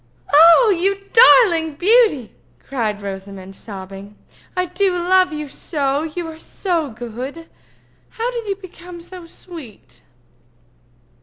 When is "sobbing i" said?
3.55-4.65